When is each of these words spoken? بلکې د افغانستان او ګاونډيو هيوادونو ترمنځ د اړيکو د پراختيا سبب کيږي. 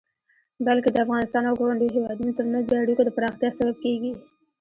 بلکې 0.65 0.89
د 0.91 0.97
افغانستان 1.05 1.43
او 1.49 1.57
ګاونډيو 1.59 1.95
هيوادونو 1.95 2.35
ترمنځ 2.39 2.63
د 2.67 2.73
اړيکو 2.81 3.01
د 3.05 3.09
پراختيا 3.17 3.49
سبب 3.59 3.75
کيږي. 3.85 4.11